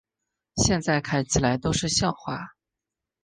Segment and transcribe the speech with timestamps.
[0.55, 2.55] 现在看起来都是笑话